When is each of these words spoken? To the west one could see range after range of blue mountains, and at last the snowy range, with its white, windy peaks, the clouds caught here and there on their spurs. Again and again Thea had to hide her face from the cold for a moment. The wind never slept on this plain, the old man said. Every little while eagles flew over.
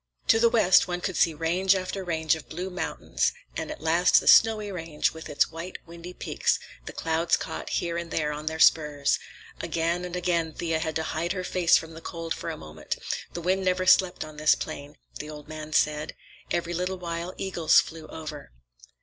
To 0.29 0.39
the 0.39 0.49
west 0.49 0.87
one 0.87 0.99
could 0.99 1.15
see 1.15 1.35
range 1.35 1.75
after 1.75 2.03
range 2.03 2.33
of 2.33 2.49
blue 2.49 2.71
mountains, 2.71 3.33
and 3.55 3.69
at 3.69 3.81
last 3.83 4.19
the 4.19 4.27
snowy 4.27 4.71
range, 4.71 5.11
with 5.11 5.29
its 5.29 5.51
white, 5.51 5.77
windy 5.85 6.11
peaks, 6.11 6.57
the 6.87 6.91
clouds 6.91 7.37
caught 7.37 7.69
here 7.69 7.97
and 7.99 8.09
there 8.09 8.31
on 8.31 8.47
their 8.47 8.57
spurs. 8.57 9.19
Again 9.59 10.03
and 10.03 10.15
again 10.15 10.53
Thea 10.53 10.79
had 10.79 10.95
to 10.95 11.03
hide 11.03 11.33
her 11.33 11.43
face 11.43 11.77
from 11.77 11.93
the 11.93 12.01
cold 12.01 12.33
for 12.33 12.49
a 12.49 12.57
moment. 12.57 12.97
The 13.33 13.41
wind 13.41 13.63
never 13.63 13.85
slept 13.85 14.25
on 14.25 14.37
this 14.37 14.55
plain, 14.55 14.97
the 15.19 15.29
old 15.29 15.47
man 15.47 15.71
said. 15.71 16.15
Every 16.49 16.73
little 16.73 16.97
while 16.97 17.35
eagles 17.37 17.79
flew 17.79 18.07
over. 18.07 18.51